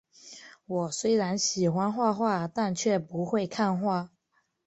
[0.65, 4.09] 我虽然喜欢画画，但却不会看画